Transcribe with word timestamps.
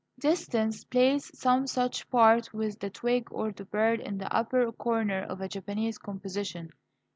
Distance 0.17 0.83
plays 0.85 1.29
some 1.39 1.67
such 1.67 2.09
part 2.09 2.51
with 2.55 2.79
the 2.79 2.89
twig 2.89 3.27
or 3.29 3.51
the 3.51 3.65
bird 3.65 3.99
in 3.99 4.17
the 4.17 4.35
upper 4.35 4.71
corner 4.71 5.21
of 5.21 5.41
a 5.41 5.47
Japanese 5.47 5.99
composition. 5.99 6.71